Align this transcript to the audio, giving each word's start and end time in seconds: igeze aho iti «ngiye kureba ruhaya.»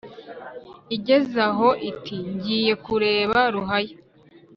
igeze 0.95 1.37
aho 1.49 1.69
iti 1.89 2.15
«ngiye 2.31 2.73
kureba 2.85 3.39
ruhaya.» 3.53 3.95